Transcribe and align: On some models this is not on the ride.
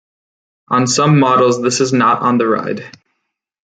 On 0.69 0.87
some 0.87 1.19
models 1.19 1.61
this 1.61 1.79
is 1.79 1.93
not 1.93 2.23
on 2.23 2.39
the 2.39 2.47
ride. 2.47 2.89